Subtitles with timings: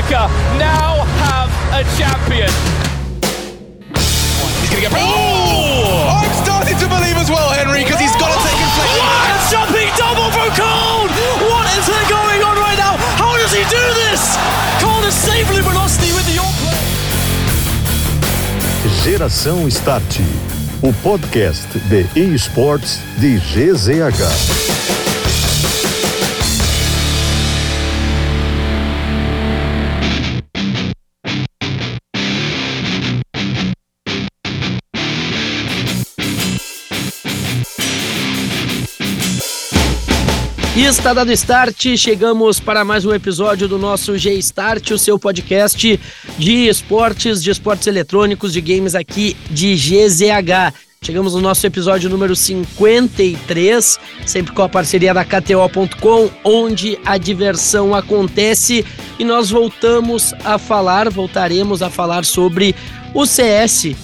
[0.00, 2.48] America now have a champion.
[3.92, 4.92] He's going to get.
[4.96, 6.24] Oh!
[6.24, 8.96] I'm starting to believe as well, Henry, because he's got to take inflection.
[8.96, 11.04] What a jumping double from Cole!
[11.52, 12.96] What is going on right now?
[13.20, 14.24] How does he do this?
[14.80, 16.56] Cole is safely velocity with the York
[19.04, 20.18] Geração Start,
[20.82, 25.09] o podcast de esportes de GZH.
[40.88, 46.00] Está dado start, chegamos para mais um episódio do nosso G-Start, o seu podcast
[46.38, 50.74] de esportes, de esportes eletrônicos, de games aqui de GZH.
[51.02, 57.94] Chegamos no nosso episódio número 53, sempre com a parceria da KTO.com, onde a diversão
[57.94, 58.84] acontece.
[59.18, 62.74] E nós voltamos a falar, voltaremos a falar sobre
[63.12, 63.94] o CS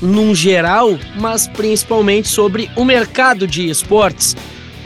[0.00, 4.36] num geral, mas principalmente sobre o mercado de esportes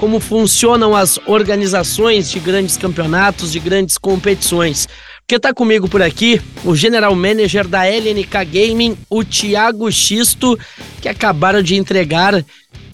[0.04, 4.86] como funcionam as organizações de grandes campeonatos, de grandes competições.
[5.20, 10.58] Porque está comigo por aqui o General Manager da LNK Gaming, o Thiago Xisto,
[11.00, 12.44] que acabaram de entregar,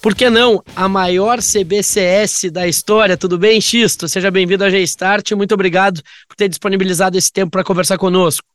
[0.00, 3.16] por que não, a maior CBCS da história.
[3.16, 4.08] Tudo bem, Xisto?
[4.08, 5.32] Seja bem-vindo a G-Start.
[5.32, 8.46] Muito obrigado por ter disponibilizado esse tempo para conversar conosco.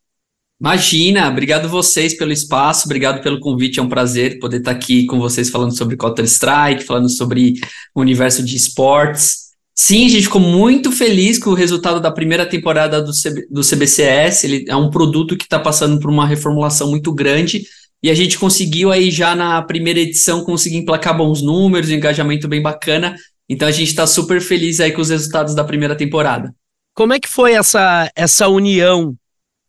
[0.60, 5.20] Imagina, obrigado vocês pelo espaço, obrigado pelo convite, é um prazer poder estar aqui com
[5.20, 7.56] vocês falando sobre Counter-Strike, falando sobre
[7.94, 9.46] o universo de esportes.
[9.78, 13.12] Sim, a gente ficou muito feliz com o resultado da primeira temporada do,
[13.52, 17.66] do CBCS, ele é um produto que está passando por uma reformulação muito grande,
[18.02, 22.48] e a gente conseguiu aí já na primeira edição conseguir emplacar bons números, um engajamento
[22.48, 23.18] bem bacana,
[23.50, 26.56] então a gente está super feliz aí com os resultados da primeira temporada.
[26.94, 29.14] Como é que foi essa, essa união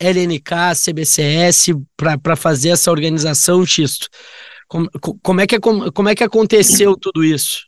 [0.01, 4.09] LNK, CBCS, para fazer essa organização, Xisto?
[4.69, 4.91] Como,
[5.23, 7.67] como, é que, como, como é que aconteceu tudo isso?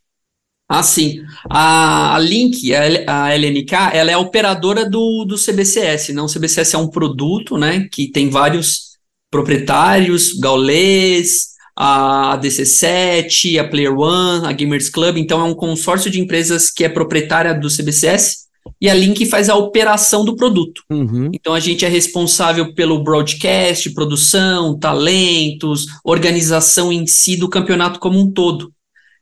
[0.69, 1.23] Ah, sim.
[1.49, 6.13] A, a Link, a, a LNK, ela é operadora do, do CBCS.
[6.13, 8.99] Não, o CBCS é um produto, né, que tem vários
[9.31, 15.17] proprietários, Gaulês, a DC7, a Player One, a Gamers Club.
[15.17, 18.48] Então, é um consórcio de empresas que é proprietária do CBCS
[18.81, 20.83] e a Link faz a operação do produto.
[20.91, 21.31] Uhum.
[21.33, 28.19] Então a gente é responsável pelo broadcast, produção, talentos, organização em si do campeonato como
[28.19, 28.73] um todo.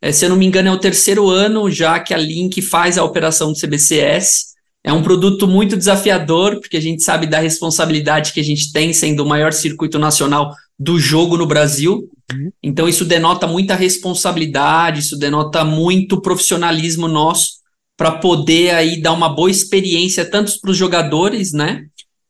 [0.00, 2.98] É, se eu não me engano, é o terceiro ano já que a Link faz
[2.98, 4.54] a operação do CBCS.
[4.84, 8.92] É um produto muito desafiador, porque a gente sabe da responsabilidade que a gente tem
[8.92, 12.08] sendo o maior circuito nacional do jogo no Brasil.
[12.32, 12.52] Uhum.
[12.62, 17.65] Então, isso denota muita responsabilidade, isso denota muito profissionalismo nosso
[17.96, 21.86] para poder aí dar uma boa experiência tanto para os jogadores, né?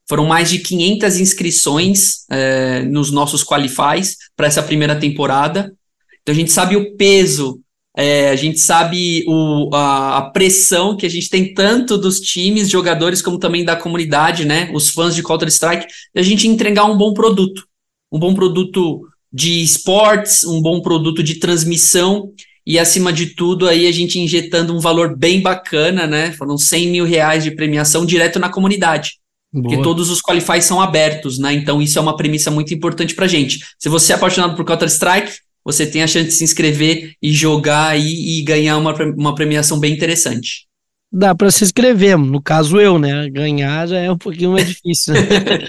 [0.08, 5.74] Foram mais de 500 inscrições é, nos nossos qualifies para essa primeira temporada.
[6.22, 7.60] Então a gente sabe o peso,
[7.96, 12.68] é, a gente sabe o, a, a, pressão que a gente tem tanto dos times,
[12.68, 14.70] jogadores, como também da comunidade, né?
[14.72, 17.66] Os fãs de Counter-Strike, a gente entregar um bom produto.
[18.12, 19.00] Um bom produto
[19.32, 22.32] de esportes, um bom produto de transmissão
[22.66, 26.32] e acima de tudo aí a gente injetando um valor bem bacana, né?
[26.32, 29.12] Foram 100 mil reais de premiação direto na comunidade.
[29.52, 29.62] Boa.
[29.62, 31.52] Porque todos os qualifies são abertos, né?
[31.52, 33.60] Então isso é uma premissa muito importante pra gente.
[33.78, 35.32] Se você é apaixonado por Counter-Strike,
[35.64, 39.78] você tem a chance de se inscrever e jogar aí e ganhar uma, uma premiação
[39.78, 40.66] bem interessante.
[41.12, 43.30] Dá para se inscrever, no caso eu, né?
[43.30, 45.14] Ganhar já é um pouquinho mais difícil.
[45.14, 45.20] Né?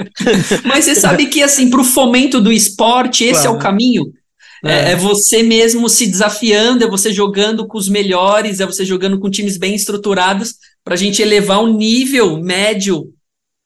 [0.66, 3.47] Mas você sabe que, assim, para o fomento do esporte, esse claro.
[3.47, 4.06] é o caminho.
[4.63, 4.72] É.
[4.72, 4.91] é.
[4.91, 4.95] é.
[4.95, 9.57] você mesmo se desafiando, é você jogando com os melhores, é você jogando com times
[9.57, 13.13] bem estruturados, para a gente elevar o nível médio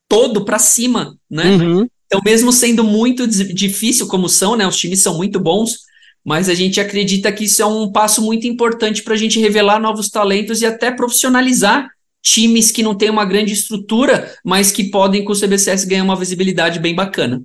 [0.09, 1.45] todo para cima, né?
[1.45, 1.87] Uhum.
[2.05, 4.67] Então, mesmo sendo muito difícil como são, né?
[4.67, 5.77] Os times são muito bons,
[6.25, 9.79] mas a gente acredita que isso é um passo muito importante para a gente revelar
[9.79, 11.87] novos talentos e até profissionalizar
[12.21, 16.15] times que não têm uma grande estrutura, mas que podem com o CBCS ganhar uma
[16.15, 17.41] visibilidade bem bacana.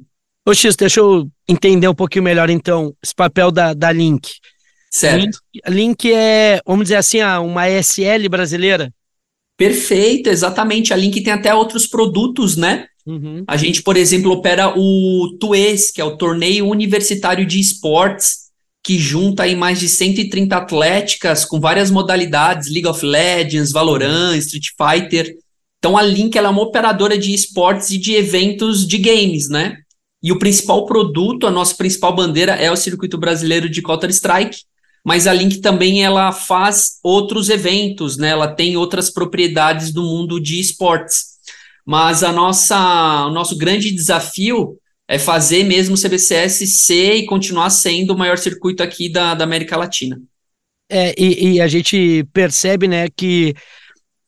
[0.47, 4.35] Ô X, deixa eu entender um pouquinho melhor então esse papel da, da Link.
[4.89, 5.41] Certo.
[5.67, 8.95] Link, Link é, vamos dizer assim, uma ESL brasileira?
[9.57, 10.93] Perfeito, exatamente.
[10.93, 12.87] A Link tem até outros produtos, né?
[13.05, 13.43] Uhum.
[13.47, 18.47] A gente, por exemplo, opera o TUES, que é o Torneio Universitário de Esportes,
[18.85, 24.67] que junta aí mais de 130 atléticas com várias modalidades, League of Legends, Valorant, Street
[24.77, 25.35] Fighter.
[25.79, 29.79] Então a Link ela é uma operadora de esportes e de eventos de games, né?
[30.27, 34.59] E o principal produto, a nossa principal bandeira é o circuito brasileiro de Counter-Strike,
[35.05, 38.31] mas a Link também ela faz outros eventos, né?
[38.31, 41.37] Ela tem outras propriedades do mundo de esportes.
[41.87, 44.77] mas a nossa, o nosso grande desafio
[45.07, 49.45] é fazer mesmo o CBCS ser e continuar sendo o maior circuito aqui da, da
[49.45, 50.21] América Latina.
[50.91, 53.55] É, e, e a gente percebe, né, que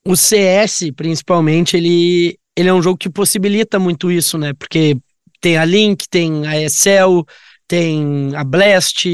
[0.06, 4.52] o CS, principalmente, ele, ele é um jogo que possibilita muito isso, né?
[4.52, 4.96] Porque
[5.40, 7.25] tem a Link, tem a Excel,
[7.67, 9.06] tem a Blast,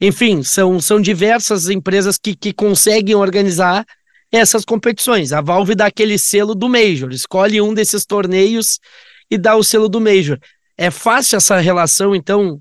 [0.00, 3.84] enfim, são, são diversas empresas que, que conseguem organizar
[4.32, 5.32] essas competições.
[5.32, 8.78] A Valve dá aquele selo do Major, escolhe um desses torneios
[9.30, 10.38] e dá o selo do Major.
[10.76, 12.60] É fácil essa relação, então,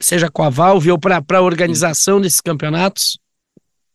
[0.00, 3.18] seja com a Valve ou para a organização desses campeonatos?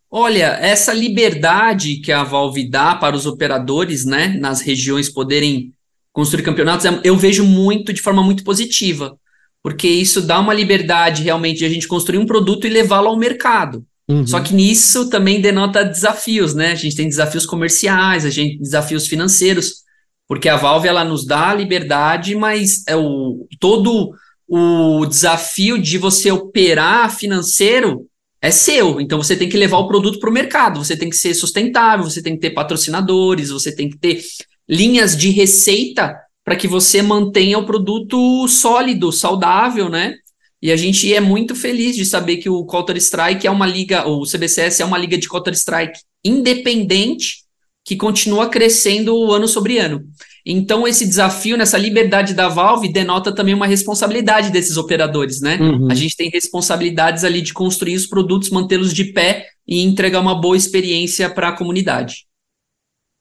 [0.09, 5.73] Olha, essa liberdade que a Valve dá para os operadores, né, nas regiões poderem
[6.15, 9.17] construir campeonatos, é, eu vejo muito de forma muito positiva,
[9.61, 13.17] porque isso dá uma liberdade realmente de a gente construir um produto e levá-lo ao
[13.17, 13.85] mercado.
[14.07, 14.25] Uhum.
[14.25, 16.71] Só que nisso também denota desafios, né?
[16.71, 19.83] A gente tem desafios comerciais, a gente desafios financeiros,
[20.25, 24.11] porque a Valve ela nos dá a liberdade, mas é o todo
[24.47, 28.05] o desafio de você operar financeiro
[28.41, 29.01] é seu.
[29.01, 32.09] Então você tem que levar o produto para o mercado, você tem que ser sustentável,
[32.09, 34.23] você tem que ter patrocinadores, você tem que ter
[34.67, 40.15] linhas de receita para que você mantenha o produto sólido, saudável, né?
[40.61, 44.05] E a gente é muito feliz de saber que o Counter Strike é uma liga,
[44.05, 47.45] ou o CBCS é uma liga de Counter Strike independente
[47.83, 50.03] que continua crescendo ano sobre ano.
[50.43, 55.57] Então, esse desafio, nessa liberdade da Valve, denota também uma responsabilidade desses operadores, né?
[55.59, 55.87] Uhum.
[55.89, 60.39] A gente tem responsabilidades ali de construir os produtos, mantê-los de pé e entregar uma
[60.39, 62.25] boa experiência para a comunidade.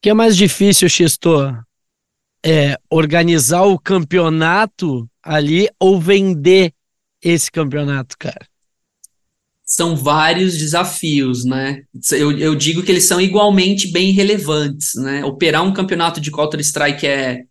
[0.05, 1.31] Que é mais difícil, Xisto?
[2.45, 6.75] É organizar o campeonato ali ou vender
[7.23, 8.47] esse campeonato, cara?
[9.65, 11.85] são vários desafios, né?
[12.13, 15.25] Eu, eu digo que eles são igualmente bem relevantes, né?
[15.25, 17.45] Operar um campeonato de Counter-Strike é,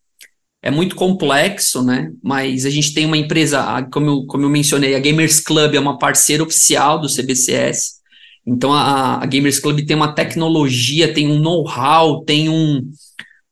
[0.61, 2.11] é muito complexo, né?
[2.21, 5.79] Mas a gente tem uma empresa, como eu, como eu mencionei, a Gamers Club é
[5.79, 8.02] uma parceira oficial do CBCS.
[8.45, 12.81] Então a, a Gamers Club tem uma tecnologia, tem um know-how, tem um,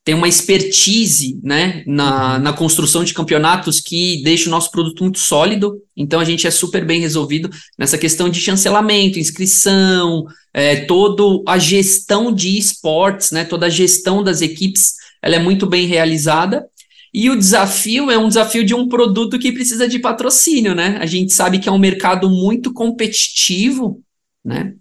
[0.04, 2.40] tem uma expertise né, na, uhum.
[2.42, 5.78] na construção de campeonatos que deixa o nosso produto muito sólido.
[5.96, 11.58] Então a gente é super bem resolvido nessa questão de chancelamento, inscrição, é, toda a
[11.58, 16.66] gestão de esportes, né, toda a gestão das equipes, ela é muito bem realizada.
[17.14, 20.98] E o desafio é um desafio de um produto que precisa de patrocínio, né?
[21.02, 24.02] A gente sabe que é um mercado muito competitivo,
[24.46, 24.74] né?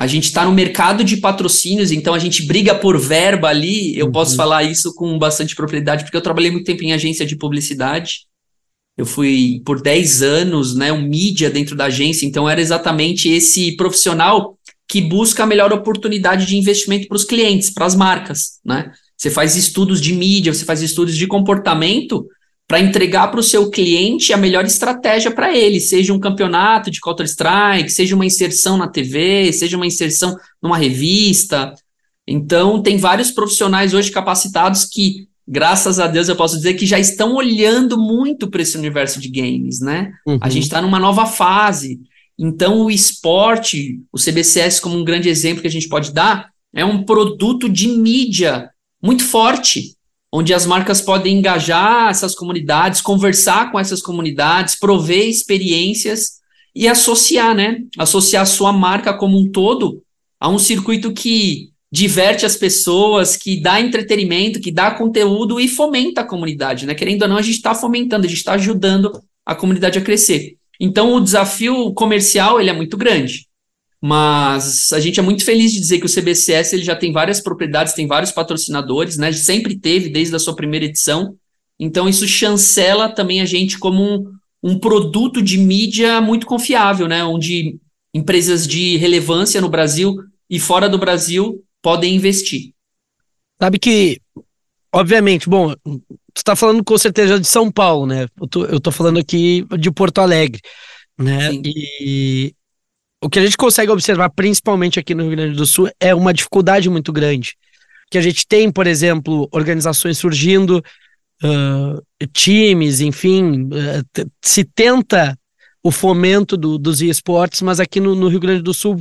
[0.00, 3.98] A gente está no mercado de patrocínios, então a gente briga por verba ali.
[3.98, 4.12] Eu uhum.
[4.12, 8.20] posso falar isso com bastante propriedade, porque eu trabalhei muito tempo em agência de publicidade.
[8.96, 13.76] Eu fui por 10 anos, né, um mídia dentro da agência, então era exatamente esse
[13.76, 14.58] profissional
[14.88, 18.90] que busca a melhor oportunidade de investimento para os clientes, para as marcas, né?
[19.18, 22.26] Você faz estudos de mídia, você faz estudos de comportamento
[22.70, 27.00] para entregar para o seu cliente a melhor estratégia para ele, seja um campeonato de
[27.00, 31.74] Counter-Strike, seja uma inserção na TV, seja uma inserção numa revista.
[32.28, 36.96] Então, tem vários profissionais hoje capacitados que, graças a Deus, eu posso dizer que já
[36.96, 40.12] estão olhando muito para esse universo de games, né?
[40.24, 40.38] Uhum.
[40.40, 41.98] A gente está numa nova fase.
[42.38, 46.84] Então, o esporte, o CBCS, como um grande exemplo que a gente pode dar, é
[46.84, 48.70] um produto de mídia
[49.02, 49.96] muito forte
[50.32, 56.40] onde as marcas podem engajar essas comunidades, conversar com essas comunidades, prover experiências
[56.74, 57.82] e associar, né?
[57.98, 60.02] Associar a sua marca como um todo
[60.38, 66.20] a um circuito que diverte as pessoas, que dá entretenimento, que dá conteúdo e fomenta
[66.20, 66.94] a comunidade, né?
[66.94, 70.56] Querendo ou não, a gente está fomentando, a gente está ajudando a comunidade a crescer.
[70.78, 73.49] Então, o desafio comercial ele é muito grande.
[74.02, 77.40] Mas a gente é muito feliz de dizer que o CBCS ele já tem várias
[77.40, 79.30] propriedades, tem vários patrocinadores, né?
[79.32, 81.36] Sempre teve desde a sua primeira edição.
[81.78, 87.22] Então isso chancela também a gente como um, um produto de mídia muito confiável, né?
[87.24, 87.78] Onde
[88.14, 90.16] empresas de relevância no Brasil
[90.48, 92.72] e fora do Brasil podem investir.
[93.60, 94.18] Sabe que,
[94.92, 98.26] obviamente, bom, tu está falando com certeza de São Paulo, né?
[98.40, 100.60] Eu tô, eu tô falando aqui de Porto Alegre,
[101.18, 101.50] né?
[101.50, 101.62] Sim.
[101.64, 102.54] E
[103.22, 106.32] o que a gente consegue observar, principalmente aqui no Rio Grande do Sul, é uma
[106.32, 107.56] dificuldade muito grande.
[108.10, 110.82] Que a gente tem, por exemplo, organizações surgindo,
[111.44, 115.38] uh, times, enfim, uh, se tenta
[115.82, 119.00] o fomento do, dos esportes, mas aqui no, no, Rio Grande do Sul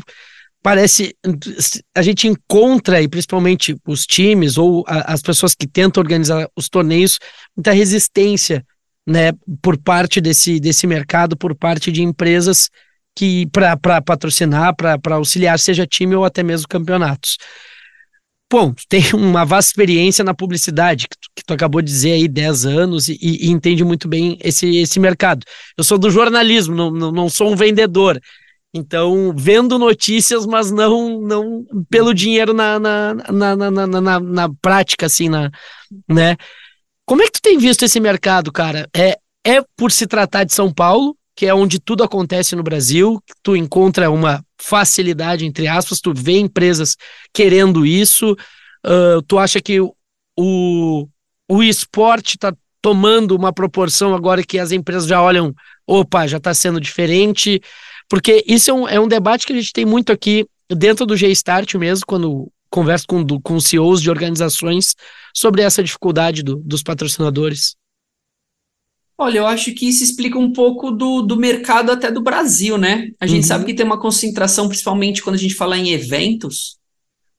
[0.61, 1.15] parece
[1.95, 6.67] a gente encontra, e principalmente os times ou a, as pessoas que tentam organizar os
[6.67, 7.19] torneios,
[7.55, 8.65] muita resistência
[9.07, 12.69] né, por parte desse, desse mercado, por parte de empresas
[13.15, 17.37] que para patrocinar, para auxiliar, seja time ou até mesmo campeonatos.
[18.51, 22.27] bom, tem uma vasta experiência na publicidade, que tu, que tu acabou de dizer aí
[22.27, 25.45] 10 anos e, e, entende muito bem esse, esse mercado.
[25.77, 28.19] Eu sou do jornalismo, não, não, não sou um vendedor.
[28.73, 35.07] Então, vendo notícias, mas não não pelo dinheiro na, na, na, na, na, na prática,
[35.07, 35.49] assim, na,
[36.07, 36.37] né?
[37.03, 38.87] Como é que tu tem visto esse mercado, cara?
[38.95, 43.23] É, é por se tratar de São Paulo, que é onde tudo acontece no Brasil,
[43.41, 46.97] tu encontra uma facilidade, entre aspas, tu vê empresas
[47.33, 48.33] querendo isso,
[48.85, 51.07] uh, tu acha que o,
[51.49, 55.55] o esporte está tomando uma proporção agora que as empresas já olham,
[55.87, 57.61] opa, já está sendo diferente,
[58.09, 61.15] porque isso é um, é um debate que a gente tem muito aqui dentro do
[61.15, 64.93] G-Start mesmo, quando converso com, com CEOs de organizações
[65.33, 67.77] sobre essa dificuldade do, dos patrocinadores.
[69.21, 73.09] Olha, eu acho que isso explica um pouco do, do mercado até do Brasil, né?
[73.19, 73.47] A gente uhum.
[73.47, 76.77] sabe que tem uma concentração, principalmente quando a gente fala em eventos,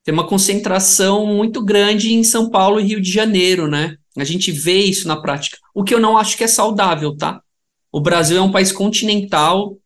[0.05, 3.97] tem uma concentração muito grande em São Paulo e Rio de Janeiro, né?
[4.15, 5.57] A gente vê isso na prática.
[5.75, 7.41] O que eu não acho que é saudável, tá?
[7.91, 9.79] O Brasil é um país continental,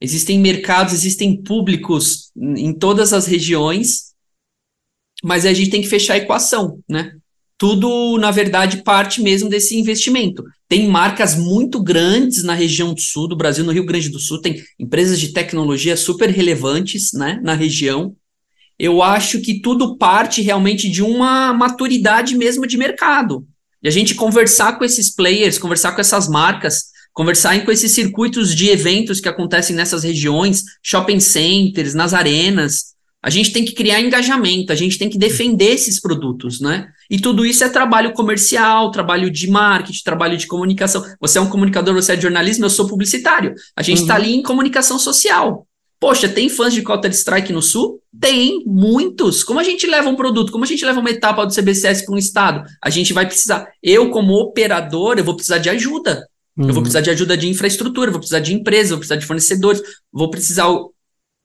[0.00, 4.14] existem mercados, existem públicos em todas as regiões,
[5.22, 7.12] mas a gente tem que fechar a equação, né?
[7.64, 10.44] Tudo, na verdade, parte mesmo desse investimento.
[10.68, 14.38] Tem marcas muito grandes na região do sul do Brasil, no Rio Grande do Sul,
[14.38, 18.14] tem empresas de tecnologia super relevantes né, na região.
[18.78, 23.46] Eu acho que tudo parte realmente de uma maturidade mesmo de mercado.
[23.82, 28.54] E a gente conversar com esses players, conversar com essas marcas, conversar com esses circuitos
[28.54, 32.93] de eventos que acontecem nessas regiões, shopping centers, nas arenas,
[33.24, 36.88] a gente tem que criar engajamento, a gente tem que defender esses produtos, né?
[37.08, 41.02] E tudo isso é trabalho comercial, trabalho de marketing, trabalho de comunicação.
[41.18, 43.54] Você é um comunicador, você é de jornalismo, eu sou publicitário.
[43.74, 44.20] A gente está uhum.
[44.20, 45.66] ali em comunicação social.
[45.98, 47.98] Poxa, tem fãs de Counter-Strike no Sul?
[48.20, 49.42] Tem, muitos.
[49.42, 52.14] Como a gente leva um produto, como a gente leva uma etapa do CBCS para
[52.14, 52.62] um estado?
[52.82, 53.66] A gente vai precisar.
[53.82, 56.28] Eu, como operador, eu vou precisar de ajuda.
[56.58, 56.64] Uhum.
[56.64, 56.82] Eu vou uhum.
[56.82, 59.80] precisar de ajuda de infraestrutura, vou precisar de empresa, vou precisar de fornecedores,
[60.12, 60.68] vou precisar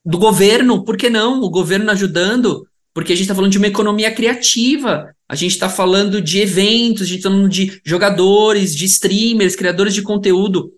[0.05, 1.41] do governo, por que não?
[1.41, 5.69] O governo ajudando, porque a gente está falando de uma economia criativa, a gente está
[5.69, 10.71] falando de eventos, a gente está falando de jogadores, de streamers, criadores de conteúdo.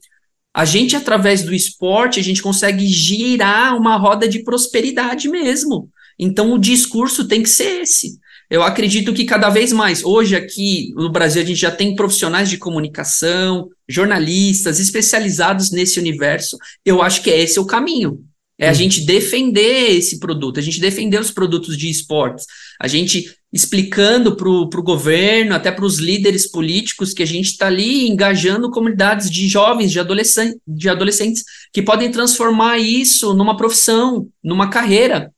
[0.53, 5.89] A gente, através do esporte, a gente consegue girar uma roda de prosperidade mesmo.
[6.19, 8.19] Então, o discurso tem que ser esse.
[8.49, 12.49] Eu acredito que cada vez mais, hoje aqui no Brasil, a gente já tem profissionais
[12.49, 16.57] de comunicação, jornalistas especializados nesse universo.
[16.85, 18.19] Eu acho que esse é o caminho.
[18.61, 22.45] É a gente defender esse produto, a gente defender os produtos de esportes,
[22.79, 27.65] a gente explicando para o governo, até para os líderes políticos, que a gente está
[27.65, 34.27] ali engajando comunidades de jovens, de, adolescentes, de adolescentes, que podem transformar isso numa profissão,
[34.43, 35.33] numa carreira.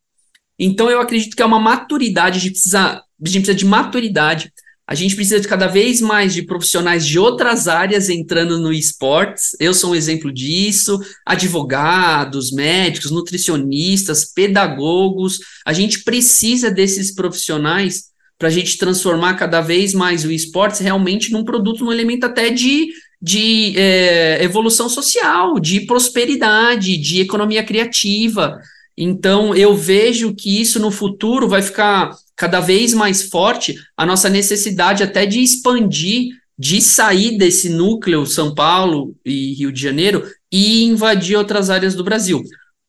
[0.60, 4.52] Então, eu acredito que é uma maturidade, a gente precisa, a gente precisa de maturidade,
[4.86, 9.56] a gente precisa de cada vez mais de profissionais de outras áreas entrando no esportes.
[9.58, 11.00] Eu sou um exemplo disso.
[11.26, 15.40] Advogados, médicos, nutricionistas, pedagogos.
[15.66, 21.32] A gente precisa desses profissionais para a gente transformar cada vez mais o esportes realmente
[21.32, 22.90] num produto, num elemento até de,
[23.22, 28.60] de é, evolução social, de prosperidade, de economia criativa.
[28.98, 34.30] Então, eu vejo que isso no futuro vai ficar cada vez mais forte a nossa
[34.30, 40.84] necessidade até de expandir, de sair desse núcleo São Paulo e Rio de Janeiro e
[40.84, 42.42] invadir outras áreas do Brasil.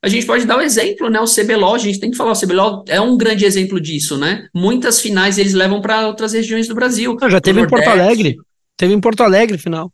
[0.03, 1.19] A gente pode dar o um exemplo, né?
[1.19, 4.47] O CBLOL, a gente tem que falar, o CBLOL é um grande exemplo disso, né?
[4.55, 7.17] Muitas finais eles levam para outras regiões do Brasil.
[7.27, 8.37] já teve em Porto Alegre.
[8.77, 9.91] Teve em Porto Alegre final.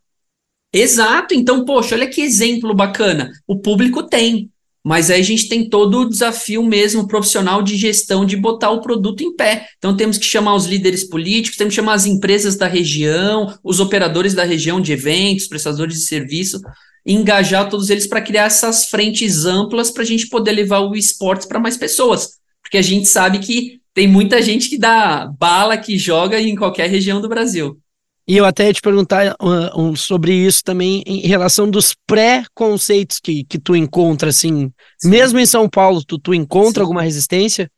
[0.73, 3.31] Exato, então, poxa, olha que exemplo bacana.
[3.47, 4.49] O público tem.
[4.83, 8.81] Mas aí a gente tem todo o desafio mesmo profissional de gestão de botar o
[8.81, 9.67] produto em pé.
[9.77, 13.79] Então temos que chamar os líderes políticos, temos que chamar as empresas da região, os
[13.79, 16.59] operadores da região de eventos, prestadores de serviço,
[17.05, 21.45] engajar todos eles para criar essas frentes amplas para a gente poder levar o esportes
[21.45, 22.39] para mais pessoas.
[22.61, 26.89] Porque a gente sabe que tem muita gente que dá bala, que joga em qualquer
[26.89, 27.77] região do Brasil.
[28.27, 33.19] E eu até ia te perguntar uh, um, sobre isso também em relação dos pré-conceitos
[33.19, 35.09] que, que tu encontra, assim, Sim.
[35.09, 36.81] mesmo em São Paulo, tu, tu encontra Sim.
[36.81, 37.69] alguma resistência?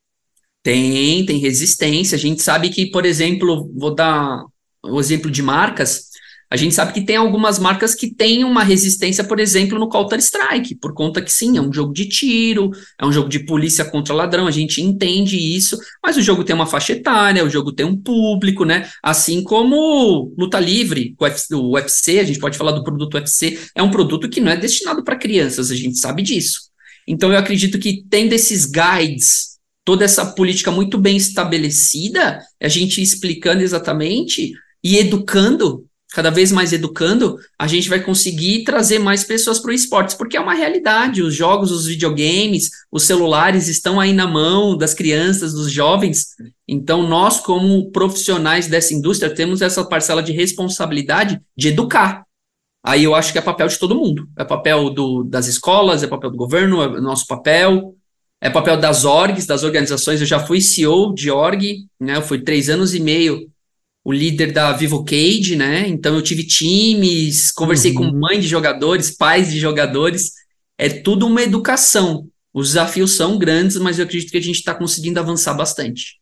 [0.61, 2.15] Tem, tem resistência.
[2.15, 4.43] A gente sabe que, por exemplo, vou dar
[4.83, 6.09] o exemplo de marcas,
[6.53, 10.75] a gente sabe que tem algumas marcas que têm uma resistência, por exemplo, no Counter-Strike,
[10.75, 12.69] por conta que sim, é um jogo de tiro,
[13.01, 16.55] é um jogo de polícia contra ladrão, a gente entende isso, mas o jogo tem
[16.55, 18.87] uma faixa etária, o jogo tem um público, né?
[19.01, 21.15] Assim como luta livre,
[21.53, 24.55] o UFC, a gente pode falar do produto UFC, é um produto que não é
[24.55, 26.69] destinado para crianças, a gente sabe disso.
[27.07, 33.01] Então eu acredito que tendo esses guides toda essa política muito bem estabelecida, a gente
[33.01, 35.83] explicando exatamente e educando,
[36.13, 40.37] cada vez mais educando, a gente vai conseguir trazer mais pessoas para o esportes, porque
[40.37, 41.23] é uma realidade.
[41.23, 46.27] Os jogos, os videogames, os celulares estão aí na mão das crianças, dos jovens.
[46.67, 52.23] Então, nós, como profissionais dessa indústria, temos essa parcela de responsabilidade de educar.
[52.85, 54.27] Aí eu acho que é papel de todo mundo.
[54.37, 57.95] É papel do, das escolas, é papel do governo, é nosso papel,
[58.39, 60.21] é papel das orgs, das organizações.
[60.21, 62.17] Eu já fui CEO de org, né?
[62.17, 63.51] Eu fui três anos e meio
[64.03, 65.87] o líder da Vivo Cage, né?
[65.87, 68.11] Então eu tive times, conversei uhum.
[68.11, 70.31] com mães de jogadores, pais de jogadores.
[70.77, 72.27] É tudo uma educação.
[72.53, 76.19] Os desafios são grandes, mas eu acredito que a gente está conseguindo avançar bastante.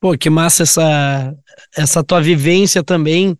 [0.00, 1.34] Pô, que massa essa,
[1.76, 3.36] essa tua vivência também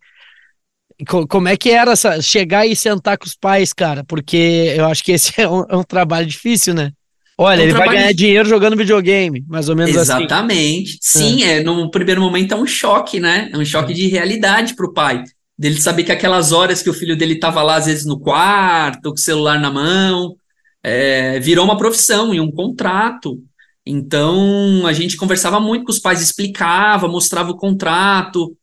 [1.29, 4.03] como é que era essa, chegar e sentar com os pais, cara?
[4.05, 6.91] Porque eu acho que esse é um, é um trabalho difícil, né?
[7.37, 10.33] Olha, é um ele vai ganhar dinheiro jogando videogame, mais ou menos Exatamente.
[10.33, 10.35] assim.
[10.35, 10.97] Exatamente.
[11.01, 11.57] Sim, é.
[11.57, 13.49] é, no primeiro momento é um choque, né?
[13.51, 15.23] É um choque de realidade para o pai.
[15.57, 19.09] Dele saber que aquelas horas que o filho dele estava lá, às vezes no quarto,
[19.09, 20.35] com o celular na mão,
[20.83, 23.41] é, virou uma profissão e um contrato.
[23.85, 28.55] Então, a gente conversava muito com os pais, explicava, mostrava o contrato,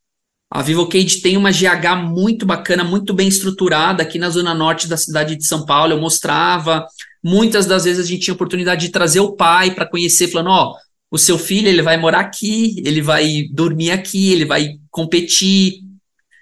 [0.55, 4.99] a VivoCade tem uma GH muito bacana, muito bem estruturada aqui na zona norte da
[4.99, 5.95] cidade de São Paulo.
[5.95, 6.87] Eu mostrava.
[7.23, 10.75] Muitas das vezes a gente tinha oportunidade de trazer o pai para conhecer, falando: ó,
[11.11, 15.81] o seu filho ele vai morar aqui, ele vai dormir aqui, ele vai competir.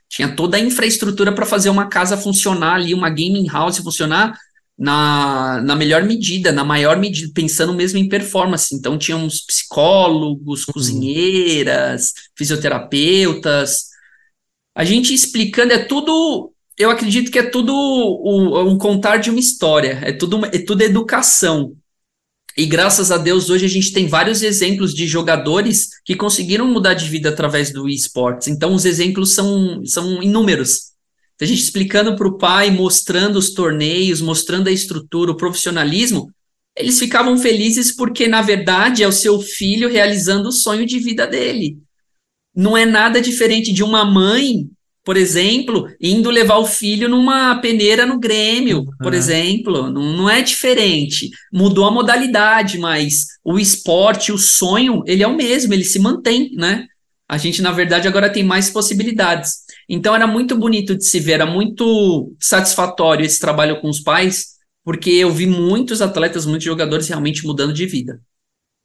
[0.08, 4.36] Tinha toda a infraestrutura para fazer uma casa funcionar ali, uma gaming house funcionar
[4.76, 8.74] na, na melhor medida, na maior medida, pensando mesmo em performance.
[8.74, 10.72] Então, tínhamos psicólogos, uhum.
[10.72, 13.90] cozinheiras, fisioterapeutas,
[14.74, 20.00] a gente explicando, é tudo, eu acredito que é tudo um, contar de uma história,
[20.02, 21.76] é tudo, é tudo educação.
[22.56, 26.94] E graças a Deus, hoje a gente tem vários exemplos de jogadores que conseguiram mudar
[26.94, 28.48] de vida através do esportes.
[28.48, 30.90] Então, os exemplos são, são inúmeros.
[31.40, 36.30] A gente explicando para o pai, mostrando os torneios, mostrando a estrutura, o profissionalismo,
[36.76, 41.26] eles ficavam felizes porque, na verdade, é o seu filho realizando o sonho de vida
[41.26, 41.78] dele
[42.54, 44.68] não é nada diferente de uma mãe,
[45.10, 48.96] por exemplo, indo levar o filho numa peneira no Grêmio, uhum.
[49.02, 49.90] por exemplo.
[49.90, 51.30] Não, não é diferente.
[51.52, 56.52] Mudou a modalidade, mas o esporte, o sonho, ele é o mesmo, ele se mantém,
[56.54, 56.86] né?
[57.28, 59.64] A gente, na verdade, agora tem mais possibilidades.
[59.88, 64.50] Então era muito bonito de se ver, era muito satisfatório esse trabalho com os pais,
[64.84, 68.20] porque eu vi muitos atletas, muitos jogadores realmente mudando de vida.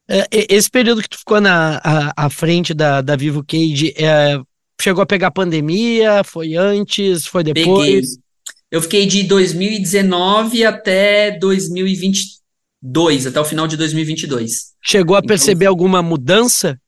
[0.10, 4.40] É, esse período que tu ficou na à, à frente da, da Vivo Cage, é,
[4.86, 6.24] chegou a pegar pandemia?
[6.24, 7.26] Foi antes?
[7.26, 7.86] Foi depois?
[7.86, 8.26] Peguei.
[8.72, 14.74] Eu fiquei de 2019 até 2022, até o final de 2022.
[14.84, 16.80] Chegou a então, perceber alguma mudança?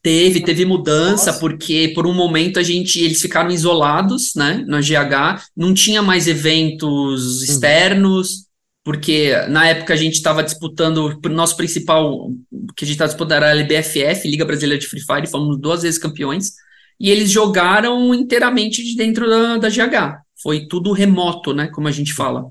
[0.00, 1.40] Teve, teve mudança, Nossa.
[1.40, 6.28] porque por um momento a gente, eles ficaram isolados, né, na GH, não tinha mais
[6.28, 7.44] eventos uhum.
[7.44, 8.46] externos,
[8.84, 12.30] porque na época a gente estava disputando, o nosso principal,
[12.76, 15.82] que a gente estava disputando era a LBFF, Liga Brasileira de Free Fire, fomos duas
[15.82, 16.52] vezes campeões,
[17.00, 20.20] e eles jogaram inteiramente de dentro da, da GH.
[20.42, 22.46] Foi tudo remoto, né, como a gente fala.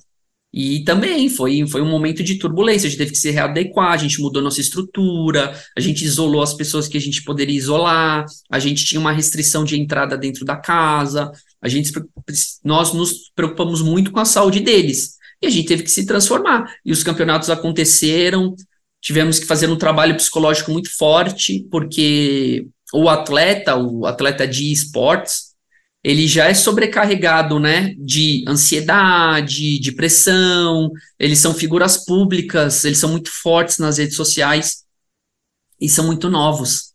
[0.53, 3.97] E também foi, foi um momento de turbulência, a gente teve que se readequar, a
[3.97, 8.57] gente mudou nossa estrutura, a gente isolou as pessoas que a gente poderia isolar, a
[8.57, 11.31] gente tinha uma restrição de entrada dentro da casa,
[11.61, 11.91] a gente,
[12.63, 16.73] nós nos preocupamos muito com a saúde deles e a gente teve que se transformar.
[16.83, 18.55] E os campeonatos aconteceram,
[19.01, 25.47] tivemos que fazer um trabalho psicológico muito forte, porque o atleta, o atleta de esportes,
[26.03, 33.11] ele já é sobrecarregado, né, de ansiedade, de pressão, eles são figuras públicas, eles são
[33.11, 34.83] muito fortes nas redes sociais
[35.79, 36.93] e são muito novos.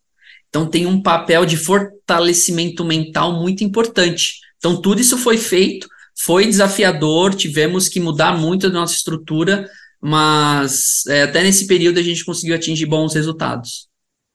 [0.48, 4.40] Então tem um papel de fortalecimento mental muito importante.
[4.56, 9.68] Então tudo isso foi feito foi desafiador, tivemos que mudar muito a nossa estrutura,
[10.00, 13.88] mas é, até nesse período a gente conseguiu atingir bons resultados.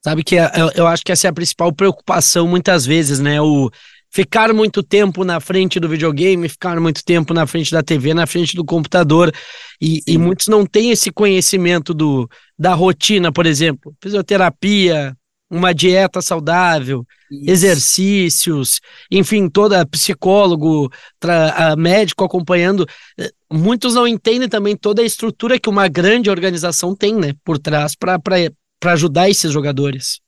[0.03, 3.41] Sabe que é, eu, eu acho que essa é a principal preocupação muitas vezes, né?
[3.41, 3.69] O
[4.09, 8.25] ficar muito tempo na frente do videogame, ficar muito tempo na frente da TV, na
[8.25, 9.31] frente do computador.
[9.81, 15.15] E, e muitos não têm esse conhecimento do, da rotina, por exemplo, fisioterapia,
[15.49, 17.49] uma dieta saudável, Isso.
[17.49, 18.81] exercícios,
[19.11, 20.91] enfim, toda psicólogo,
[21.77, 22.85] médico acompanhando.
[23.17, 27.57] Eh, muitos não entendem também toda a estrutura que uma grande organização tem, né, por
[27.57, 28.19] trás para
[28.83, 30.19] ajudar esses jogadores.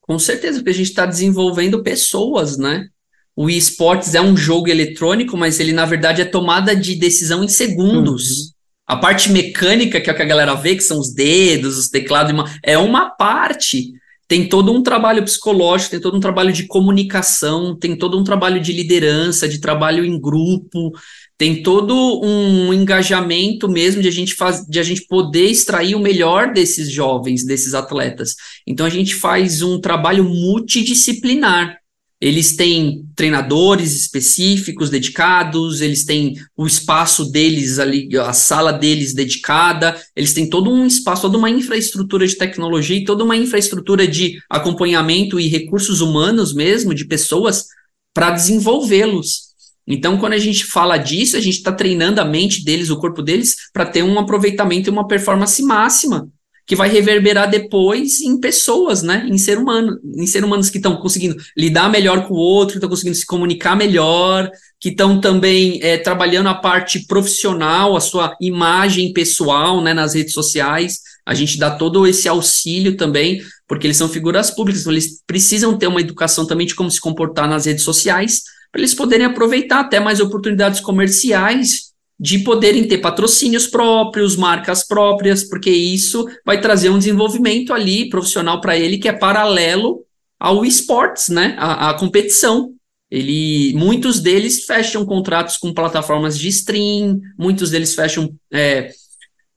[0.00, 2.88] Com certeza, porque a gente está desenvolvendo pessoas, né?
[3.34, 7.48] O esportes é um jogo eletrônico, mas ele na verdade é tomada de decisão em
[7.48, 8.28] segundos.
[8.28, 8.46] Uhum.
[8.86, 11.88] A parte mecânica, que é o que a galera vê, que são os dedos, os
[11.88, 13.92] teclados, é uma parte.
[14.28, 18.60] Tem todo um trabalho psicológico, tem todo um trabalho de comunicação, tem todo um trabalho
[18.60, 20.92] de liderança, de trabalho em grupo,
[21.36, 26.00] tem todo um engajamento mesmo de a gente faz, de a gente poder extrair o
[26.00, 28.34] melhor desses jovens, desses atletas.
[28.66, 31.78] Então a gente faz um trabalho multidisciplinar.
[32.20, 40.00] Eles têm treinadores específicos dedicados, eles têm o espaço deles ali, a sala deles dedicada,
[40.14, 44.38] eles têm todo um espaço, toda uma infraestrutura de tecnologia e toda uma infraestrutura de
[44.48, 47.66] acompanhamento e recursos humanos mesmo, de pessoas,
[48.14, 49.51] para desenvolvê-los.
[49.86, 53.22] Então, quando a gente fala disso, a gente está treinando a mente deles, o corpo
[53.22, 56.28] deles, para ter um aproveitamento e uma performance máxima,
[56.64, 59.26] que vai reverberar depois em pessoas, né?
[59.28, 62.88] Em ser humano, em ser humanos que estão conseguindo lidar melhor com o outro, estão
[62.88, 69.12] conseguindo se comunicar melhor, que estão também é, trabalhando a parte profissional, a sua imagem
[69.12, 69.92] pessoal, né?
[69.92, 71.00] Nas redes sociais.
[71.26, 75.76] A gente dá todo esse auxílio também, porque eles são figuras públicas, então eles precisam
[75.76, 78.42] ter uma educação também de como se comportar nas redes sociais
[78.72, 85.44] para eles poderem aproveitar até mais oportunidades comerciais de poderem ter patrocínios próprios, marcas próprias,
[85.44, 90.04] porque isso vai trazer um desenvolvimento ali profissional para ele que é paralelo
[90.40, 91.54] ao esportes, né?
[91.58, 92.74] A, a, competição.
[93.10, 98.90] Ele, muitos deles fecham contratos com plataformas de stream, muitos deles fecham é,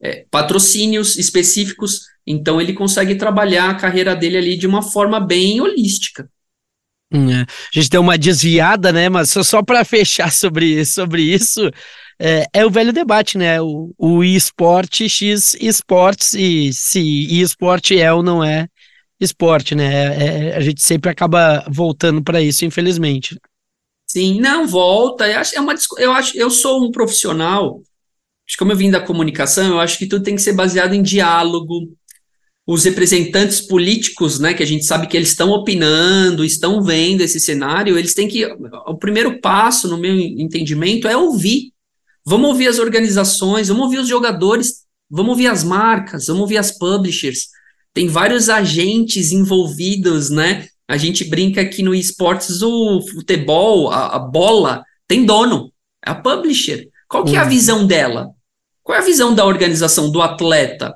[0.01, 5.61] é, patrocínios específicos, então ele consegue trabalhar a carreira dele ali de uma forma bem
[5.61, 6.29] holística.
[7.15, 7.41] É.
[7.41, 9.09] A gente deu uma desviada, né?
[9.09, 11.69] Mas só, só para fechar sobre, sobre isso,
[12.19, 13.61] é, é, o velho debate, né?
[13.61, 16.99] O, o esporte X esportes e se
[17.41, 18.67] esporte é ou não é
[19.19, 19.85] esporte, né?
[19.85, 23.37] É, é a gente sempre acaba voltando para isso, infelizmente.
[24.07, 25.27] Sim, não volta.
[25.27, 27.81] Eu acho, é uma, eu acho, eu sou um profissional.
[28.47, 30.93] Acho que como eu vim da comunicação, eu acho que tudo tem que ser baseado
[30.93, 31.91] em diálogo,
[32.67, 37.39] os representantes políticos, né, que a gente sabe que eles estão opinando, estão vendo esse
[37.39, 38.43] cenário, eles têm que.
[38.87, 41.71] O primeiro passo, no meu entendimento, é ouvir.
[42.25, 46.75] Vamos ouvir as organizações, vamos ouvir os jogadores, vamos ouvir as marcas, vamos ouvir as
[46.75, 47.49] publishers.
[47.93, 50.67] Tem vários agentes envolvidos, né?
[50.87, 55.71] A gente brinca que no esportes o futebol, a, a bola, tem dono,
[56.03, 56.89] é a publisher.
[57.07, 57.49] Qual que é a uhum.
[57.49, 58.29] visão dela?
[58.81, 60.95] Qual é a visão da organização, do atleta?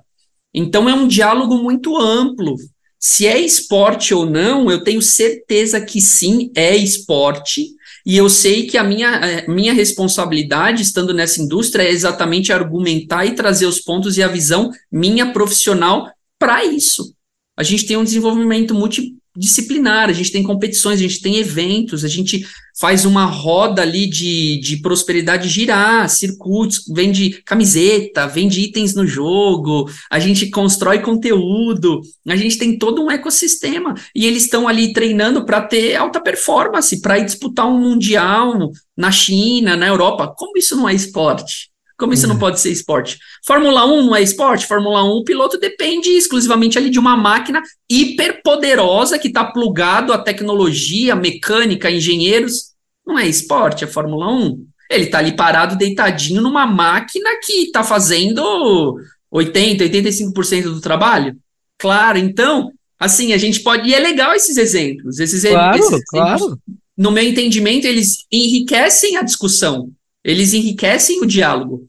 [0.53, 2.55] Então é um diálogo muito amplo.
[2.99, 7.67] Se é esporte ou não, eu tenho certeza que sim, é esporte.
[8.05, 12.51] E eu sei que a minha, a eh, minha responsabilidade, estando nessa indústria, é exatamente
[12.51, 17.13] argumentar e trazer os pontos e a visão minha profissional para isso.
[17.55, 22.03] A gente tem um desenvolvimento multi, disciplinar, a gente tem competições, a gente tem eventos,
[22.03, 22.45] a gente
[22.79, 29.89] faz uma roda ali de, de prosperidade girar, circuitos, vende camiseta, vende itens no jogo,
[30.09, 35.45] a gente constrói conteúdo, a gente tem todo um ecossistema e eles estão ali treinando
[35.45, 40.33] para ter alta performance, para ir disputar um mundial na China, na Europa.
[40.37, 41.69] Como isso não é esporte?
[41.99, 42.39] Como isso não uhum.
[42.39, 43.19] pode ser esporte?
[43.45, 44.65] Fórmula 1 não é esporte?
[44.65, 50.17] Fórmula 1, o piloto depende exclusivamente ali de uma máquina hiperpoderosa que está plugado à
[50.17, 52.69] tecnologia, mecânica, engenheiros.
[53.05, 54.65] Não é esporte, é Fórmula 1.
[54.89, 58.97] Ele está ali parado, deitadinho numa máquina que está fazendo
[59.29, 61.35] 80, 85% do trabalho.
[61.77, 63.89] Claro, então, assim, a gente pode.
[63.89, 65.19] E é legal esses exemplos.
[65.19, 66.35] Esses, claro, esses claro.
[66.35, 66.57] exemplos,
[66.97, 69.91] no meu entendimento, eles enriquecem a discussão.
[70.23, 71.88] Eles enriquecem o diálogo.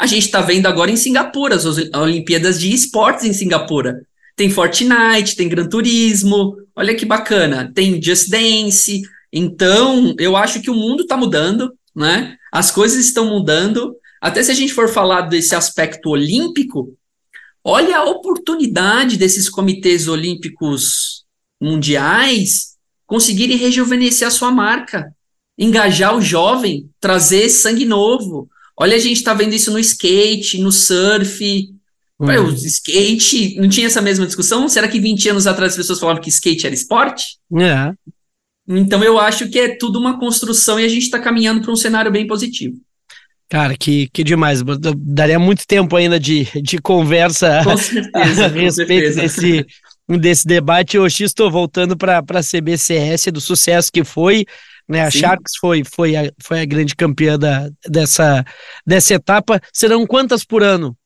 [0.00, 4.00] A gente está vendo agora em Singapura, as Olimpíadas de Esportes em Singapura.
[4.34, 9.02] Tem Fortnite, tem Gran Turismo, olha que bacana, tem Just Dance.
[9.30, 12.34] Então, eu acho que o mundo está mudando, né?
[12.50, 13.94] As coisas estão mudando.
[14.22, 16.96] Até se a gente for falar desse aspecto olímpico,
[17.62, 21.26] olha a oportunidade desses comitês olímpicos
[21.60, 22.70] mundiais
[23.06, 25.14] conseguirem rejuvenescer a sua marca,
[25.58, 28.48] engajar o jovem, trazer sangue novo,
[28.80, 31.68] Olha, a gente está vendo isso no skate, no surf.
[32.18, 32.46] Uhum.
[32.46, 34.68] o skate, não tinha essa mesma discussão?
[34.70, 37.24] Será que 20 anos atrás as pessoas falavam que skate era esporte?
[37.58, 37.92] É.
[38.66, 41.76] Então eu acho que é tudo uma construção e a gente está caminhando para um
[41.76, 42.76] cenário bem positivo.
[43.50, 44.62] Cara, que, que demais.
[44.96, 49.66] Daria muito tempo ainda de, de conversa certeza, a respeito desse,
[50.08, 50.96] desse debate.
[50.96, 54.46] Eu estou voltando para a CBCS, do sucesso que foi.
[54.90, 55.02] Né?
[55.02, 55.20] A Sim.
[55.20, 58.44] Sharks foi, foi, a, foi a grande campeã da, dessa,
[58.84, 59.60] dessa etapa.
[59.72, 60.96] Serão quantas por ano?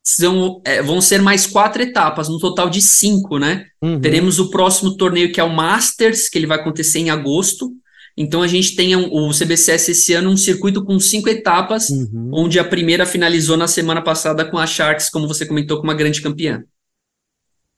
[0.00, 3.66] São, é, vão ser mais quatro etapas, no total de cinco, né?
[3.82, 4.00] Uhum.
[4.00, 7.72] Teremos o próximo torneio, que é o Masters, que ele vai acontecer em agosto.
[8.16, 12.30] Então a gente tem um, o CBCS esse ano um circuito com cinco etapas, Uhum.
[12.32, 15.94] onde a primeira finalizou na semana passada com a Sharks, como você comentou, com uma
[15.94, 16.62] grande campeã.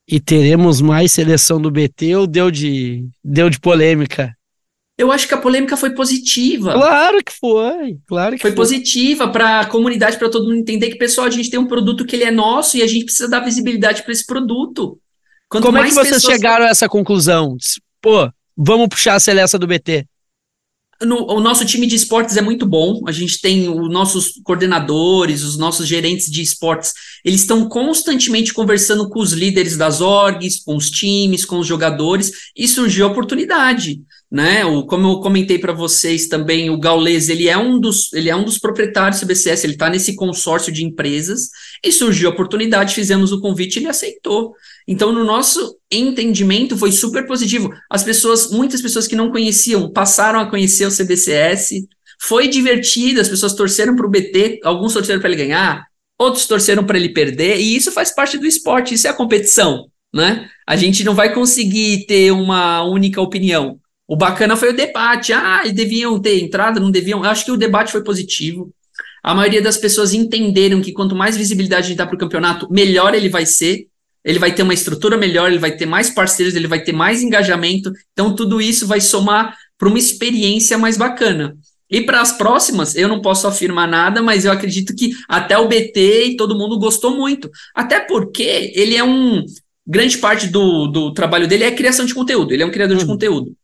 [0.07, 4.38] E teremos mais seleção do BT ou deu de, deu de polêmica?
[4.99, 6.73] Eu acho que a polêmica foi positiva.
[6.73, 10.99] Claro que foi, claro que Foi positiva para a comunidade, para todo mundo entender que,
[10.99, 13.39] pessoal, a gente tem um produto que ele é nosso e a gente precisa dar
[13.41, 14.99] visibilidade para esse produto.
[15.49, 17.57] Quanto Como é que vocês pessoas- chegaram a essa conclusão?
[18.03, 20.05] Pô, vamos puxar a seleção do BT.
[21.01, 23.03] No- o nosso time de esportes é muito bom.
[23.07, 26.93] A gente tem os nossos coordenadores, os nossos gerentes de esportes.
[27.25, 32.33] Eles estão constantemente conversando com os líderes das orgs, com os times, com os jogadores,
[32.57, 34.01] e surgiu a oportunidade.
[34.31, 34.62] Né?
[34.64, 38.37] O, como eu comentei para vocês também, o Gaules ele é um dos, ele é
[38.37, 41.49] um dos proprietários do CBCS, ele está nesse consórcio de empresas,
[41.83, 44.55] e surgiu a oportunidade, fizemos o convite ele aceitou.
[44.87, 47.71] Então, no nosso entendimento, foi super positivo.
[47.91, 51.87] As pessoas, muitas pessoas que não conheciam, passaram a conhecer o CBCS.
[52.21, 55.87] Foi divertido, as pessoas torceram para o BT, alguns torceram para ele ganhar,
[56.19, 59.87] outros torceram para ele perder, e isso faz parte do esporte, isso é a competição,
[60.12, 60.49] né?
[60.67, 63.79] A gente não vai conseguir ter uma única opinião.
[64.09, 65.33] O bacana foi o debate.
[65.33, 67.23] Ah, e deviam ter entrado, não deviam.
[67.23, 68.73] Eu acho que o debate foi positivo.
[69.23, 72.66] A maioria das pessoas entenderam que quanto mais visibilidade a gente dá para o campeonato,
[72.71, 73.87] melhor ele vai ser
[74.25, 77.23] ele vai ter uma estrutura melhor, ele vai ter mais parceiros, ele vai ter mais
[77.23, 77.90] engajamento.
[78.12, 81.57] Então, tudo isso vai somar para uma experiência mais bacana.
[81.90, 85.66] E para as próximas, eu não posso afirmar nada, mas eu acredito que até o
[85.66, 87.49] BT e todo mundo gostou muito.
[87.75, 89.42] Até porque ele é um.
[89.87, 93.05] Grande parte do, do trabalho dele é criação de conteúdo, ele é um criador de
[93.05, 93.11] Uhum.
[93.12, 93.57] conteúdo.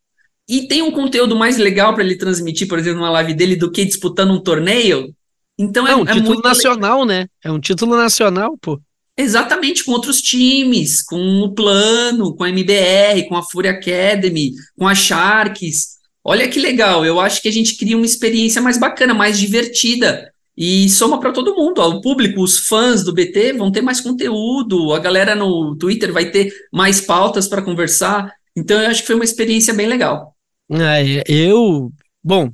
[0.48, 3.70] E tem um conteúdo mais legal para ele transmitir, por exemplo, numa live dele, do
[3.70, 5.14] que disputando um torneio.
[5.58, 7.26] Então É um é, é título muito nacional, né?
[7.42, 8.80] É um título nacional, pô.
[9.16, 14.88] Exatamente, com outros times, com o Plano, com a MBR, com a Fury Academy, com
[14.88, 15.94] a Sharks.
[16.22, 20.32] Olha que legal, eu acho que a gente cria uma experiência mais bacana, mais divertida.
[20.56, 21.80] E soma para todo mundo.
[21.80, 26.12] ó, O público, os fãs do BT vão ter mais conteúdo, a galera no Twitter
[26.12, 28.32] vai ter mais pautas para conversar.
[28.56, 30.33] Então eu acho que foi uma experiência bem legal.
[30.70, 32.50] É, eu, bom,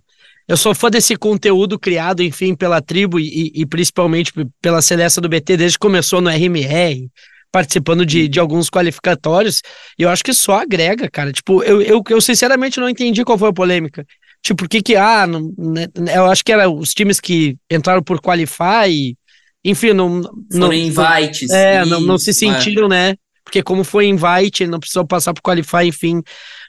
[0.49, 5.29] eu sou fã desse conteúdo criado, enfim, pela tribo e, e principalmente pela Celeste do
[5.29, 7.09] BT desde que começou no RMR,
[7.53, 9.62] participando de, de alguns qualificatórios,
[9.99, 11.33] e eu acho que só agrega, cara.
[11.33, 14.05] Tipo, eu, eu, eu sinceramente não entendi qual foi a polêmica.
[14.42, 18.03] Tipo, por que que, ah, não, né, eu acho que era os times que entraram
[18.03, 19.16] por qualify, e,
[19.64, 21.51] enfim, não, não, Foram invites.
[21.51, 22.53] é, não, não se isso, é.
[22.55, 23.14] sentiram, né?
[23.44, 26.23] Porque como foi invite, ele não precisou passar por qualify, enfim.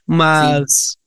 [0.06, 0.98] Mas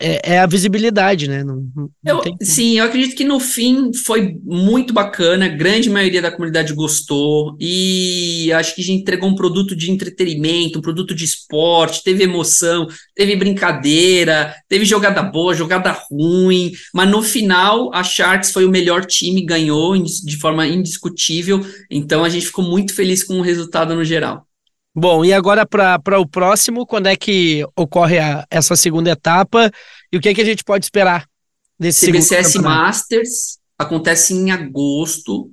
[0.00, 1.42] é, é a visibilidade, né?
[1.44, 6.22] Não, não Eu- sim, eu acredito que no fim foi muito bacana, a grande maioria
[6.22, 11.14] da comunidade gostou, e acho que a gente entregou um produto de entretenimento, um produto
[11.14, 18.02] de esporte, teve emoção, teve brincadeira, teve jogada boa, jogada ruim, mas no final a
[18.02, 21.60] Sharks foi o melhor time, ganhou de forma indiscutível,
[21.90, 24.46] então a gente ficou muito feliz com o resultado no geral.
[24.94, 29.70] Bom, e agora para o próximo, quando é que ocorre a- essa segunda etapa
[30.12, 31.26] e o que, é que a gente pode esperar
[31.78, 32.54] desse CBCS?
[32.60, 35.50] Masters acontece em agosto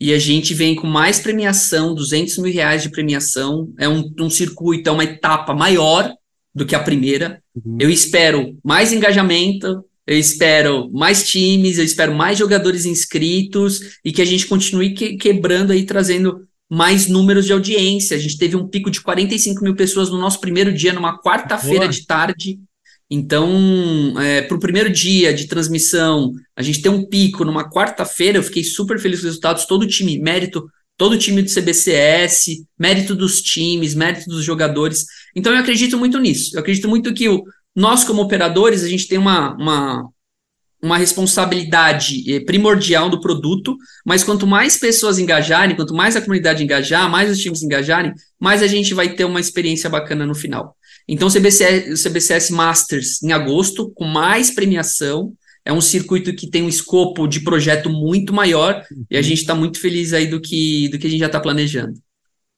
[0.00, 3.68] e a gente vem com mais premiação, 200 mil reais de premiação.
[3.78, 6.10] É um, um circuito, é uma etapa maior
[6.54, 7.42] do que a primeira.
[7.54, 7.76] Uhum.
[7.78, 14.22] Eu espero mais engajamento, eu espero mais times, eu espero mais jogadores inscritos e que
[14.22, 18.16] a gente continue que- quebrando aí, trazendo mais números de audiência.
[18.16, 21.88] A gente teve um pico de 45 mil pessoas no nosso primeiro dia, numa quarta-feira
[21.88, 22.58] de tarde.
[23.10, 24.12] Então,
[24.46, 28.38] para o primeiro dia de transmissão, a gente tem um pico numa quarta-feira.
[28.38, 29.64] Eu fiquei super feliz com os resultados.
[29.64, 35.06] Todo o time, mérito, todo o time do CBCS, mérito dos times, mérito dos jogadores.
[35.34, 36.54] Então, eu acredito muito nisso.
[36.54, 37.42] Eu acredito muito que o,
[37.74, 40.04] nós, como operadores, a gente tem uma, uma,
[40.82, 46.62] uma responsabilidade eh, primordial do produto, mas quanto mais pessoas engajarem, quanto mais a comunidade
[46.62, 50.76] engajar, mais os times engajarem, mais a gente vai ter uma experiência bacana no final.
[51.08, 55.32] Então, o CBCS, o CBCS Masters em agosto, com mais premiação,
[55.64, 59.54] é um circuito que tem um escopo de projeto muito maior e a gente está
[59.54, 61.94] muito feliz aí do que, do que a gente já está planejando.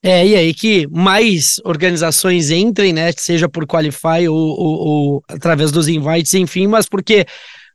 [0.03, 3.13] É, e aí que mais organizações entrem, né?
[3.17, 7.27] Seja por Qualify ou, ou- ou através dos invites, enfim, mas porque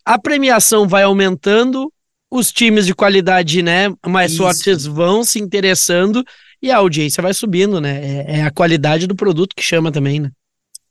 [0.06, 1.91] a premiação vai aumentando,
[2.32, 4.41] os times de qualidade, né, mais Isso.
[4.41, 6.24] fortes vão se interessando
[6.62, 8.26] e a audiência vai subindo, né?
[8.28, 10.32] É, é a qualidade do produto que chama também, né?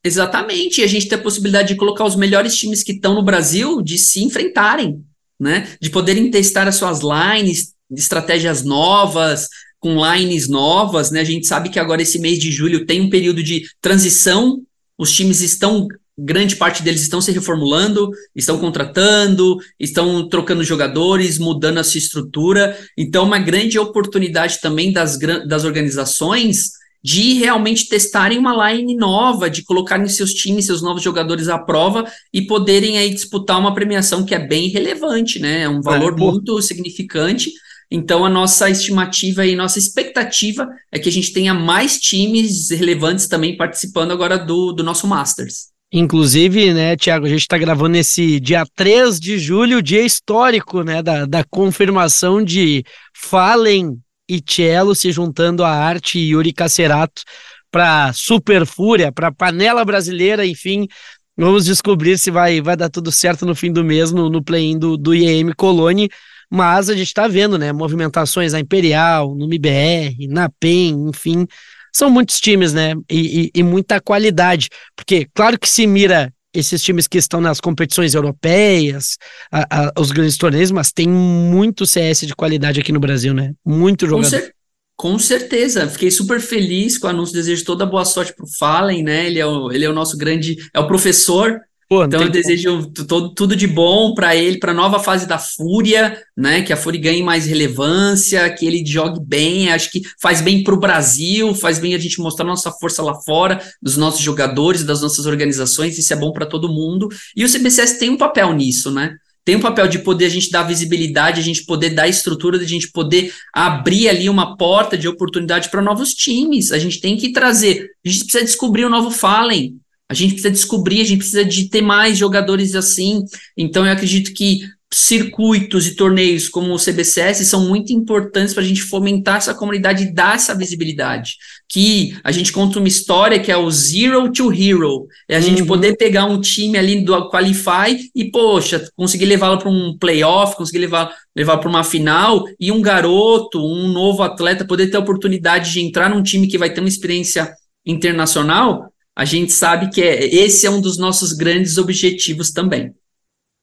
[0.02, 3.22] Exatamente, e a gente tem a possibilidade de colocar os melhores times que estão no
[3.22, 5.02] Brasil de se enfrentarem,
[5.40, 5.68] né?
[5.80, 9.48] De poderem testar as suas lines, estratégias novas,
[9.80, 11.20] com lines novas, né?
[11.20, 14.62] A gente sabe que agora esse mês de julho tem um período de transição,
[14.96, 21.78] os times estão grande parte deles estão se reformulando, estão contratando, estão trocando jogadores, mudando
[21.78, 22.78] a sua estrutura.
[22.96, 26.70] Então, uma grande oportunidade também das, das organizações
[27.02, 32.10] de realmente testarem uma line nova, de colocarem seus times, seus novos jogadores à prova
[32.32, 35.62] e poderem aí disputar uma premiação que é bem relevante, né?
[35.62, 37.52] É um valor é, muito significante.
[37.90, 43.28] Então, a nossa estimativa e nossa expectativa é que a gente tenha mais times relevantes
[43.28, 45.73] também participando agora do, do nosso Masters.
[45.96, 51.00] Inclusive, né, Tiago, a gente está gravando esse dia 3 de julho, dia histórico, né,
[51.00, 52.82] da, da confirmação de
[53.14, 53.96] Fallen
[54.28, 57.22] e Cello se juntando a Arte e Yuri Cacerato
[57.70, 60.88] para Super Fúria, para Panela Brasileira, enfim,
[61.36, 64.76] vamos descobrir se vai, vai dar tudo certo no fim do mês no, no play-in
[64.76, 66.08] do, do IEM Colônia,
[66.50, 71.46] mas a gente está vendo, né, movimentações na Imperial, no MBR, na PEN, enfim,
[71.94, 76.82] são muitos times, né, e, e, e muita qualidade, porque claro que se mira esses
[76.82, 79.16] times que estão nas competições europeias,
[79.50, 83.52] a, a, os grandes torneios, mas tem muito CS de qualidade aqui no Brasil, né?
[83.66, 84.30] Muito jogador.
[84.30, 84.54] Com, cer
[84.96, 89.26] com certeza, fiquei super feliz com o anúncio, desejo toda boa sorte pro Fallen, né?
[89.26, 91.60] Ele é o, ele é o nosso grande, é o professor
[91.94, 95.38] Pô, então eu desejo todo, tudo de bom para ele, para a nova fase da
[95.38, 96.62] Fúria, né?
[96.62, 99.70] Que a Fúria ganhe mais relevância, que ele jogue bem.
[99.70, 103.14] Acho que faz bem para o Brasil, faz bem a gente mostrar nossa força lá
[103.14, 105.96] fora, dos nossos jogadores, das nossas organizações.
[105.96, 107.08] Isso é bom para todo mundo.
[107.36, 109.14] E o CBCS tem um papel nisso, né?
[109.44, 112.64] Tem um papel de poder a gente dar visibilidade, a gente poder dar estrutura, a
[112.64, 116.72] gente poder abrir ali uma porta de oportunidade para novos times.
[116.72, 120.50] A gente tem que trazer, a gente precisa descobrir o novo Fallen, a gente precisa
[120.50, 123.24] descobrir, a gente precisa de ter mais jogadores assim.
[123.56, 124.60] Então eu acredito que
[124.94, 130.04] circuitos e torneios como o CBCS são muito importantes para a gente fomentar essa comunidade
[130.04, 131.32] e dar essa visibilidade.
[131.68, 135.08] Que a gente conta uma história que é o Zero to Hero.
[135.28, 135.44] É a uhum.
[135.44, 140.56] gente poder pegar um time ali do Qualify e, poxa, conseguir levá-lo para um playoff,
[140.56, 145.00] conseguir levar, levar para uma final e um garoto, um novo atleta poder ter a
[145.00, 147.52] oportunidade de entrar num time que vai ter uma experiência
[147.84, 152.92] internacional a gente sabe que é, esse é um dos nossos grandes objetivos também.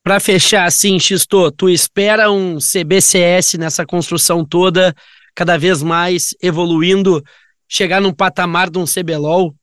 [0.03, 4.95] Para fechar assim, Xisto, tu espera um CBCS nessa construção toda,
[5.35, 7.21] cada vez mais evoluindo,
[7.67, 9.53] chegar num patamar de um CBLOL?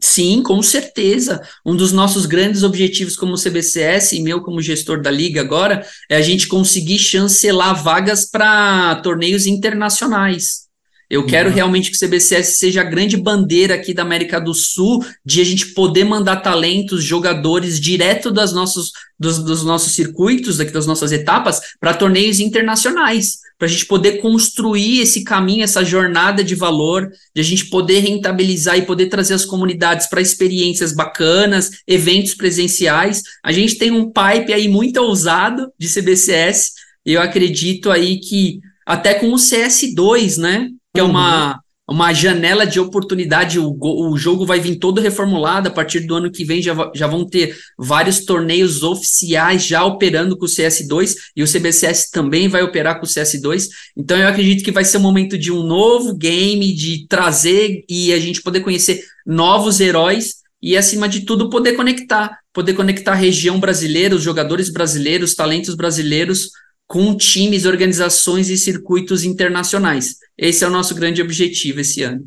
[0.00, 1.40] Sim, com certeza.
[1.64, 6.16] Um dos nossos grandes objetivos como CBCS e meu como gestor da liga agora é
[6.16, 10.63] a gente conseguir chancelar vagas para torneios internacionais.
[11.10, 11.54] Eu quero uhum.
[11.54, 15.44] realmente que o CBCS seja a grande bandeira aqui da América do Sul de a
[15.44, 21.12] gente poder mandar talentos, jogadores direto das nossos, dos, dos nossos circuitos, daqui das nossas
[21.12, 27.10] etapas, para torneios internacionais, para a gente poder construir esse caminho, essa jornada de valor,
[27.34, 33.22] de a gente poder rentabilizar e poder trazer as comunidades para experiências bacanas, eventos presenciais.
[33.42, 36.72] A gente tem um pipe aí muito ousado de CBCS,
[37.06, 40.70] e eu acredito aí que até com o CS2, né?
[40.94, 43.58] Que é uma, uma janela de oportunidade.
[43.58, 45.68] O, o jogo vai vir todo reformulado.
[45.68, 50.38] A partir do ano que vem já, já vão ter vários torneios oficiais já operando
[50.38, 53.66] com o CS2 e o CBCS também vai operar com o CS2.
[53.96, 58.12] Então eu acredito que vai ser o momento de um novo game, de trazer e
[58.12, 62.38] a gente poder conhecer novos heróis e, acima de tudo, poder conectar.
[62.52, 66.50] Poder conectar a região brasileira, os jogadores brasileiros, talentos brasileiros
[66.94, 70.14] com times, organizações e circuitos internacionais.
[70.38, 72.24] Esse é o nosso grande objetivo esse ano.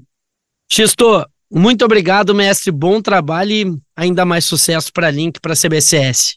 [0.69, 2.69] Xisto, muito obrigado, mestre.
[2.69, 6.35] Bom trabalho e ainda mais sucesso para a Link, para a CBCS.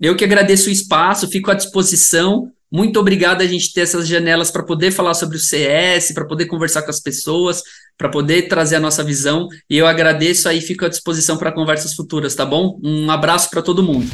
[0.00, 2.52] Eu que agradeço o espaço, fico à disposição.
[2.70, 6.46] Muito obrigado a gente ter essas janelas para poder falar sobre o CS, para poder
[6.46, 7.64] conversar com as pessoas,
[7.96, 9.48] para poder trazer a nossa visão.
[9.68, 12.78] E eu agradeço aí, fico à disposição para conversas futuras, tá bom?
[12.82, 14.10] Um abraço para todo mundo.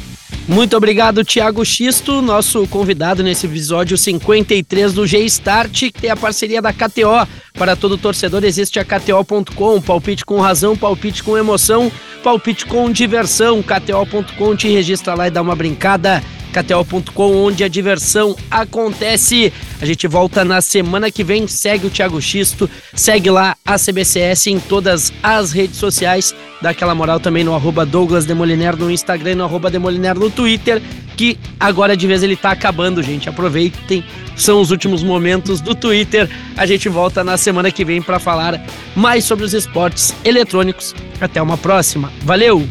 [0.47, 6.61] Muito obrigado, Thiago Xisto, nosso convidado nesse episódio 53 do G-Start, que tem a parceria
[6.61, 7.27] da KTO.
[7.53, 11.89] Para todo torcedor existe a KTO.com, palpite com razão, palpite com emoção,
[12.21, 13.63] palpite com diversão.
[13.63, 16.21] KTO.com te registra lá e dá uma brincada.
[16.53, 19.51] KTO.com, onde a diversão acontece.
[19.81, 21.47] A gente volta na semana que vem.
[21.47, 26.35] Segue o Thiago Xisto, segue lá a CBCS em todas as redes sociais.
[26.61, 30.29] Dá aquela moral também no arroba Douglas Demoliner no Instagram e no arroba Demoliner no
[30.29, 30.81] Twitter,
[31.17, 33.27] que agora de vez ele tá acabando, gente.
[33.27, 34.03] Aproveitem,
[34.35, 36.29] são os últimos momentos do Twitter.
[36.55, 38.63] A gente volta na semana que vem para falar
[38.95, 40.95] mais sobre os esportes eletrônicos.
[41.19, 42.11] Até uma próxima.
[42.21, 42.65] Valeu!